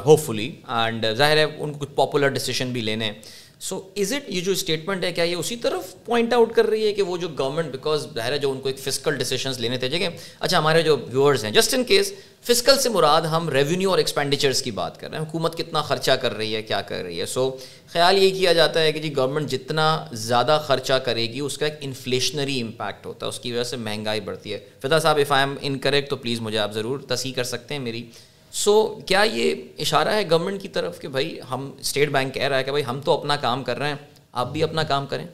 [0.21, 3.13] hopefully and ظاہر ہے ان کو کچھ پاپولر ڈیسیشن بھی لینے
[3.61, 6.87] سو از اٹ یہ جو اسٹیٹمنٹ ہے، کیا یہ اسی طرف پوائنٹ آؤٹ کر رہی
[6.87, 9.79] ہے کہ وہ جو گورنمنٹ بیکاز ظاہر ہے جو ان کو ایک فزیکل ڈیسیشنس لینے
[9.79, 10.09] تھے جگہ
[10.41, 12.13] اچھا ہمارے جو ویورز ہیں جسٹ ان کیس
[12.45, 16.13] فزیکل سے مراد ہم ریونیو اور ایکسپینڈیچرس کی بات کر رہے ہیں، حکومت کتنا خرچہ
[16.23, 17.51] کر رہی ہے، کیا کر رہی ہے؟ سو
[17.93, 21.67] خیال یہ کیا جاتا ہے کہ جی گورنمنٹ جتنا زیادہ خرچہ کرے گی، اس کا
[21.67, 25.33] ایک انفلیشنری امپیکٹ ہوتا ہے، اس کی وجہ سے مہنگائی بڑھتی ہے۔ فدا صاحب if
[25.33, 28.09] I am in correct تو پلیز مجھے آپ ضرور تصحیح کر سکتے ہیں میری
[28.57, 28.75] سو
[29.07, 32.65] کیا یہ اشارہ ہے گورنمنٹ کی طرف کہ بھائی ہم اسٹیٹ بینک کہہ رہا ہے
[32.65, 33.97] کہ بھائی ہم تو اپنا کام کر رہے ہیں
[34.35, 35.27] آپ بھی اپنا کام کریں؟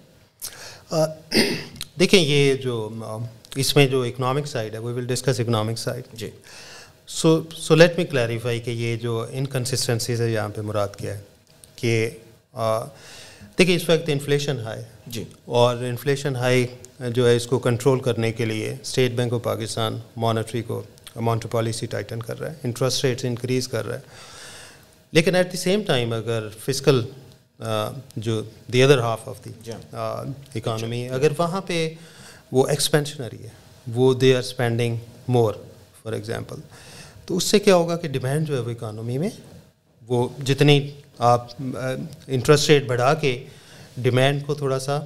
[1.98, 2.88] دیکھیں یہ جو
[3.56, 6.30] اس میں جو اکنامک سائڈ ہے we will discuss economic side G.
[7.08, 11.20] So so let me clarify کہ یہ جو انکنسسٹنسیز ہے یہاں پہ مراد کیا ہے
[11.76, 12.08] کہ
[13.58, 16.66] دیکھیے اس وقت انفلیشن ہائی جی۔ اور انفلیشن ہائی
[17.00, 20.82] جو ہے اس کو کنٹرول کرنے کے لیے State Bank of Pakistan monetary کو
[21.16, 24.30] اماؤنٹ پالیسی ٹائٹن کر رہا ہے انٹرسٹ ریٹس انکریز کر رہا ہے
[25.12, 27.02] لیکن ایٹ دی سیم ٹائم اگر فزیکل
[28.16, 28.40] جو
[28.72, 29.72] the other half of the
[30.54, 31.88] economy اگر وہاں پہ
[32.52, 33.48] وہ ایکسپینشنری ہے
[33.86, 34.96] وہ they are spending
[35.28, 35.54] more
[36.02, 36.60] for example
[37.26, 39.30] تو اس سے کیا ہوگا کہ ڈیمانڈ جو ہے وہ اکانومی میں
[40.08, 40.78] وہ جتنی
[41.18, 41.46] آپ
[42.26, 43.42] انٹرسٹ ریٹ بڑھا کے
[43.96, 44.98] ڈیمانڈ کو تھوڑا سا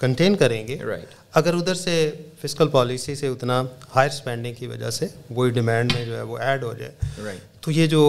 [0.00, 2.10] کنٹین کریں گے رائٹ اگر ادھر سے
[2.42, 3.62] فزیکل پالیسی سے اتنا
[3.94, 7.70] ہائر اسپینڈنگ کی وجہ سے وہی ڈیمانڈ میں جو ہے وہ ایڈ ہو جائے۔ تو
[7.70, 8.02] یہ جو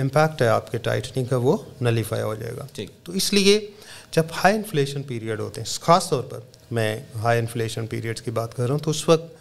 [0.00, 2.66] امپیکٹ ہے آپ کے ٹائٹنگ کا وہ نلیفائی ہو جائے گا۔
[3.02, 3.70] تو اس لیے
[4.10, 6.38] جب ہائی انفلیشن پیریڈ ہوتے ہیں خاص طور پر
[6.70, 9.32] میں ہائی انفلیشن پیریڈس کی بات کر رہا ہوں تو اس وقت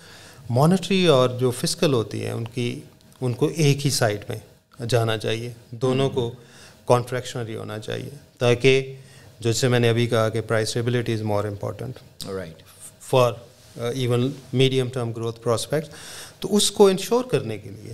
[0.50, 2.80] مانیٹری اور جو فزیکل ہوتی ہیں ان کی
[3.22, 6.32] ان کو ایک ہی سائڈ میں جانا چاہیے۔ دونوں کو
[6.86, 8.96] کانٹریکشنری ہونا چاہیے تاکہ
[9.40, 12.64] جیسے میں نے ابھی کہا کہ price stability is more important right
[13.02, 13.34] for
[13.76, 15.88] even medium term growth prospect
[16.40, 17.94] تو اس کو انشور کرنے کے لیے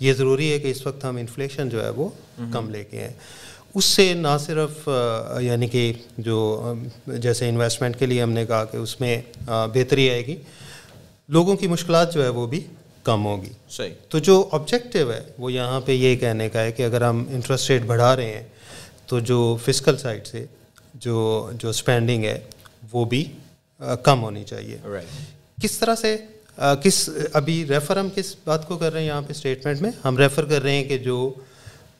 [0.00, 2.08] یہ ضروری ہے کہ اس وقت ہم انفلیشن جو ہے وہ
[2.52, 3.12] کم لے کے آئیں۔
[3.74, 4.88] اس سے نہ صرف
[5.40, 6.72] یعنی کہ جو
[7.06, 10.36] جیسے انویسٹمنٹ کے لیے ہم نے کہا کہ اس میں بہتری آئے گی
[11.28, 12.60] لوگوں کی مشکلات جو ہے وہ بھی
[13.04, 16.82] کم ہوگی۔ صحیح۔ تو جو آبجیکٹیو ہے وہ یہاں پہ یہ کہنے کا ہے کہ
[16.82, 18.46] اگر ہم انٹرسٹ ریٹ بڑھا رہے ہیں
[19.06, 20.46] تو جو فزیکل سائڈ سے
[20.94, 22.40] جو جو اسپینڈنگ ہے
[22.92, 23.24] وہ بھی
[24.02, 24.78] کم ہونی چاہیے۔
[25.62, 26.16] کس طرح سے
[26.82, 30.18] کس ابھی ریفر ہم کس بات کو کر رہے ہیں یہاں پہ اسٹیٹمنٹ میں؟ ہم
[30.18, 31.32] ریفر کر رہے ہیں کہ جو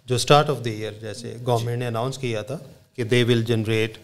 [0.09, 2.59] جو اسٹارٹ آف دا ایئر جیسے گورنمنٹ نے اناؤنس کیا تھا
[2.97, 3.99] کہ they will generate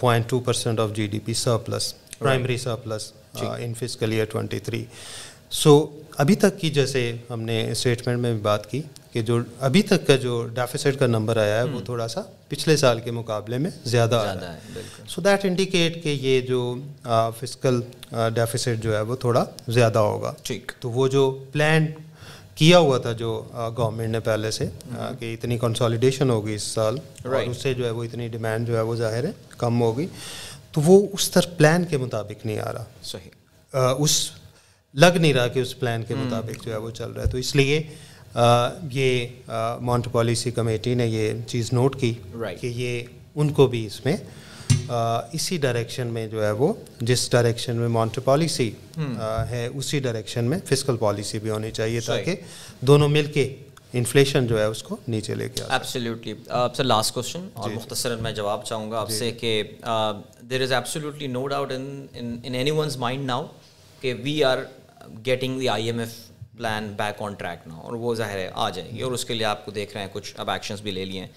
[0.00, 4.84] point two percent of G D P surplus primary surplus in fiscal year twenty three
[5.50, 5.74] so
[6.16, 8.82] ابھی تک کی جیسے ہم نے اسٹیٹمنٹ میں بھی بات کی
[9.16, 12.76] کہ جو ابھی تک کا جو ڈیفیسٹ کا نمبر آیا ہے وہ تھوڑا سا پچھلے
[12.76, 14.58] سال کے مقابلے میں زیادہ آ رہا ہے۔
[15.08, 16.74] سو دیٹ انڈیکیٹ کہ یہ جو
[17.38, 17.80] فزیکل
[18.34, 21.86] ڈیفیسٹ جو ہے وہ تھوڑا زیادہ ہوگا۔ ٹھیک۔ تو وہ جو پلان
[22.54, 24.66] کیا ہوا تھا جو گورنمنٹ نے پہلے سے
[25.18, 28.76] کہ اتنی کنسالیڈیشن ہوگی اس سال اور اس سے جو ہے وہ اتنی ڈیمانڈ جو
[28.76, 30.06] ہے وہ ظاہر ہے کم ہوگی۔
[30.72, 33.30] تو وہ اس طرح پلان کے مطابق نہیں آ رہا۔ صحیح۔
[33.98, 34.30] اس
[34.94, 37.36] لگ نہیں رہا کہ اس پلان کے مطابق جو ہے وہ چل رہا ہے۔ تو
[37.36, 37.82] اس لیے
[38.36, 39.26] یہ
[39.80, 42.12] ماؤنٹ پالیسی کمیٹی نے یہ چیز نوٹ کی
[42.60, 43.02] کہ یہ
[43.34, 44.16] ان کو بھی اس میں
[45.32, 48.70] اسی ڈائریکشن میں جو ہے وہ جس ڈائریکشن میں ماؤنٹ پالیسی
[49.50, 52.36] ہے اسی ڈائریکشن میں فزیکل پالیسی بھی ہونی چاہیے تاکہ
[52.80, 53.54] دونوں مل کے
[53.94, 56.34] انفلیشن جو ہے اس کو نیچے لے کے ایبسلیوٹلی
[56.76, 59.62] سر لاسٹ کوشچن اور مختصر میں جواب چاہوں گا آپ سے کہ
[60.50, 62.38] there is absolutely no doubt in
[62.70, 63.46] anyone's mind now
[64.02, 64.58] کہ we are
[65.26, 66.14] getting the I M F
[66.56, 69.34] plan back on track نا اور وہ ظاہر ہے، آ جائے گی اور اس کے
[69.34, 71.28] لیے آپ کو دیکھ رہے ہیں، کچھ اب ایکشنس بھی لے لیے ہیں۔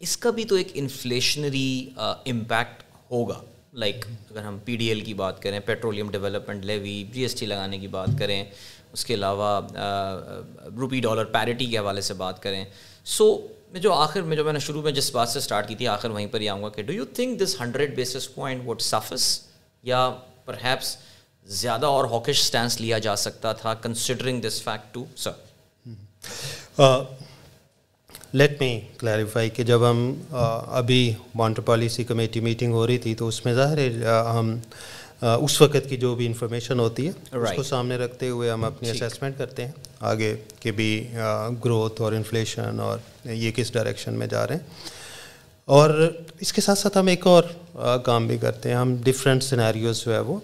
[0.00, 3.40] اس کا بھی تو ایک انفلیشنری امپیکٹ ہوگا۔
[3.72, 7.46] لائک اگر ہم پی ڈی ایل کی بات کریں petroleum development levy G S T
[7.46, 8.44] لگانے کی بات کریں،
[8.92, 9.60] اس کے علاوہ
[10.78, 12.64] روپی ڈالر پیرٹی کے حوالے سے بات کریں۔
[13.04, 13.26] سو
[13.72, 15.88] میں جو آخر، میں جو میں نے شروع میں جس بات سے اسٹارٹ کی تھی،
[15.88, 18.82] آخر وہیں پر ہی آؤں گا کہ do you think this hundred basis point would
[18.82, 19.40] suffice
[19.84, 20.10] یا
[20.44, 20.96] پر ہیپس
[21.46, 25.30] زیادہ اور ہاکش اسٹینس لیا جا سکتا تھا considering this fact to sir
[28.32, 30.14] let me clarify کہ جب ہم
[30.66, 34.58] ابھی مانٹر پالیسی کمیٹی میٹنگ ہو رہی تھی تو اس میں ظاہر ہے ہم
[35.20, 38.90] اس وقت کی جو بھی انفارمیشن ہوتی ہے اس کو سامنے رکھتے ہوئے ہم اپنی
[38.90, 41.08] اسیسمنٹ کرتے ہیں آگے کہ بھی
[41.64, 44.62] گروتھ اور انفلیشن اور یہ کس ڈائریکشن میں جا رہے ہیں.
[45.64, 47.44] اور اس کے ساتھ ساتھ ہم ایک اور
[48.04, 50.40] کام بھی کرتے ہیں ہم ڈفرینٹ سینیریوز جو ہے وہ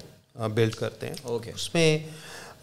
[0.49, 1.99] بلڈ کرتے ہیں۔ اوکے اس میں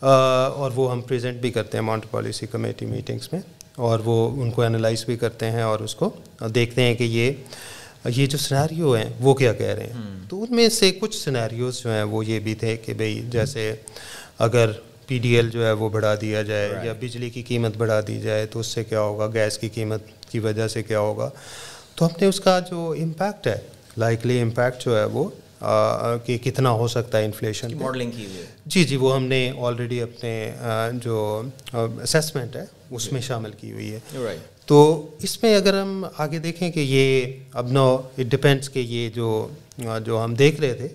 [0.02, 3.42] اور وہ ہم پریزنٹ بھی کرتے ہیں ماؤنٹ پالیسی کمیٹی میٹنگس میں
[3.76, 6.10] اور وہ ان کو انالائز بھی کرتے ہیں اور اس کو
[6.56, 7.32] دیکھتے ہیں کہ یہ
[8.06, 11.84] یہ جو سناریو ہیں وہ کیا کہہ رہے ہیں۔ تو ان میں سے کچھ سناریوز
[11.84, 13.76] جو ہیں وہ یہ بھی تھے کہ بھئی جیسے
[14.40, 14.72] اگر
[15.08, 18.20] پی ڈی ایل جو ہے وہ بڑھا دیا جائے یا بجلی کی قیمت بڑھا دی
[18.22, 21.30] جائے تو اس سے کیا ہوگا؟ گیس کی قیمت کی وجہ سے کیا ہوگا؟
[21.96, 23.58] تو ہم نے اس کا جو امپیکٹ ہے
[23.98, 25.30] لائکلی امپیکٹ جو ہے وہ
[26.26, 30.02] کہ کتنا ہو سکتا ہے انفلیشن ماڈلنگ کی ہوئی جی جی وہ ہم نے آلریڈی
[30.02, 30.34] اپنے
[31.04, 31.42] جو
[31.74, 34.36] اسیسمنٹ ہے اس میں شامل کی ہوئی ہے۔
[34.68, 34.78] تو
[35.20, 39.48] اس میں اگر ہم آگے دیکھیں کہ یہ اب نو اٹ ڈپینڈس کہ یہ جو
[40.04, 40.88] جو ہم دیکھ رہے تھے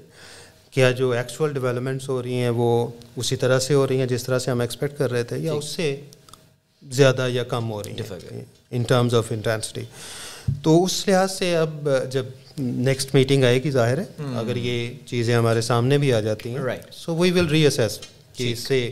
[0.70, 4.25] کیا جو ایکچوئل ڈیولپمنٹس ہو رہی ہیں وہ اسی طرح سے ہو رہی ہیں جس
[4.25, 5.94] طرح سے ہم ایکسپیکٹ کر رہے تھے یا جی۔ اس سے
[6.83, 7.96] زیادہ یا کم ہو رہی
[8.31, 9.83] ہیں ان ٹرمز آف انٹینسٹی
[10.62, 12.27] تو اس لحاظ سے اب جب
[12.58, 14.04] نیکسٹ میٹنگ آئے گی ظاہر ہے۔
[14.38, 17.98] اگر یہ چیزیں ہمارے سامنے بھی آ جاتی ہیں۔ سو وی ول ری اسیس
[18.36, 18.90] کہ اس سے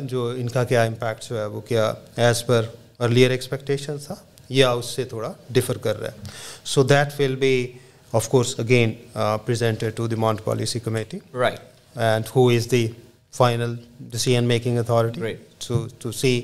[0.00, 2.66] جو ان کا کیا امپیکٹ جو ہے وہ کیا ایز پر
[3.00, 4.14] ارلیئر ایکسپیکٹیشن تھا
[4.48, 6.28] یا اس سے تھوڑا ڈفر کر رہا ہے۔
[6.64, 7.66] So that will be
[8.12, 8.92] of course again
[9.46, 11.60] presented to the monetary policy committee right
[11.98, 12.86] and who is the
[13.34, 15.34] final decision making authority
[15.98, 16.40] to see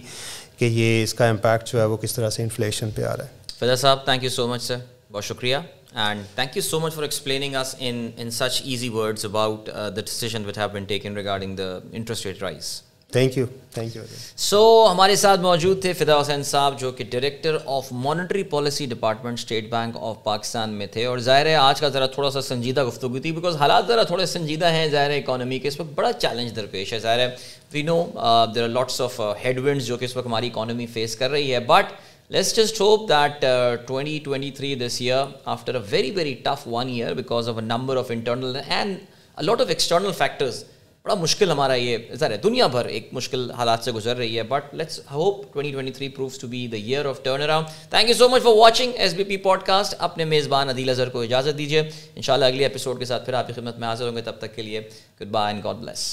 [0.59, 3.25] کہ یہ اس کا امپیکٹ جو ہے وہ کس طرح سے انفلیشن پہ آ رہا
[3.25, 4.77] ہے۔ فضا صاحب thank you so much sir
[5.13, 5.57] بہت شکریہ۔
[5.99, 10.45] And thank you so much for explaining us in such easy words about the decision
[10.47, 12.81] what have been taken regarding the interest rate rise
[13.13, 14.03] thank you thank you
[14.37, 14.59] so
[14.91, 19.71] ہمارے ساتھ موجود تھے فدا حسین صاحب جو کہ director of monetary policy department State
[19.71, 23.19] Bank of Pakistan میں تھے اور ظاہر ہے آج کا ذرا تھوڑا سا سنجیدہ گفتگو
[23.19, 26.55] تھی بیکاز حالات ذرا تھوڑے سنجیدہ ہیں ظاہر ہے اکانومی کے اس وقت بڑا چیلنج
[26.57, 27.35] درپیش ہے ظاہر ہے
[27.73, 28.05] we know
[28.55, 29.21] there are lots of
[29.59, 31.93] headwinds جو کہ اس وقت ہماری اکانومی فیس کر رہی ہے but
[32.31, 33.45] let's just hope that
[33.87, 37.65] twenty twenty three this year after a very very tough one year because of a
[37.65, 38.99] number of internal and
[39.39, 40.65] lot of external factors
[41.05, 44.43] بڑا مشکل ہمارا یہ ذرا ہے دنیا بھر ایک مشکل حالات سے گزر رہی ہے
[44.43, 48.09] but let's hope twenty twenty three proves to be the year of turn around thank
[48.09, 51.59] you so much for watching S B P podcast اپنے میزبان عدیل اظہر کو اجازت
[51.59, 54.17] دیجیے ان شاء اللہ اگلی ایپیسوڈ کے ساتھ پھر آپ کی خدمت میں حاضر ہوں
[54.17, 54.89] گے تب تک کے لیے
[55.21, 56.09] goodbye and God bless